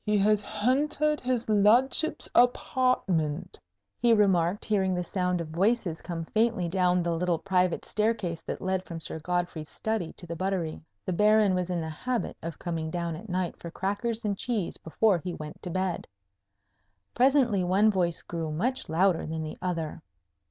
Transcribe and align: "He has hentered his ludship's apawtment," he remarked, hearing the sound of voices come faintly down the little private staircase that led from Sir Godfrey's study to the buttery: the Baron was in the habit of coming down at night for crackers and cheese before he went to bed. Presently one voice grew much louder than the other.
"He 0.00 0.16
has 0.16 0.40
hentered 0.40 1.20
his 1.20 1.50
ludship's 1.50 2.30
apawtment," 2.34 3.58
he 3.98 4.14
remarked, 4.14 4.64
hearing 4.64 4.94
the 4.94 5.02
sound 5.02 5.38
of 5.38 5.48
voices 5.48 6.00
come 6.00 6.24
faintly 6.24 6.66
down 6.66 7.02
the 7.02 7.12
little 7.14 7.38
private 7.38 7.84
staircase 7.84 8.40
that 8.40 8.62
led 8.62 8.86
from 8.86 9.00
Sir 9.00 9.18
Godfrey's 9.18 9.68
study 9.68 10.14
to 10.14 10.26
the 10.26 10.34
buttery: 10.34 10.80
the 11.04 11.12
Baron 11.12 11.54
was 11.54 11.68
in 11.68 11.82
the 11.82 11.90
habit 11.90 12.38
of 12.42 12.58
coming 12.58 12.90
down 12.90 13.14
at 13.16 13.28
night 13.28 13.54
for 13.58 13.70
crackers 13.70 14.24
and 14.24 14.38
cheese 14.38 14.78
before 14.78 15.18
he 15.18 15.34
went 15.34 15.60
to 15.60 15.68
bed. 15.68 16.06
Presently 17.12 17.62
one 17.62 17.90
voice 17.90 18.22
grew 18.22 18.50
much 18.50 18.88
louder 18.88 19.26
than 19.26 19.42
the 19.42 19.58
other. 19.60 20.00